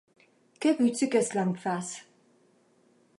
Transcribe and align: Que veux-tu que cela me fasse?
Que 0.59 0.69
veux-tu 0.79 1.09
que 1.09 1.21
cela 1.21 1.45
me 1.45 1.53
fasse? 1.53 2.07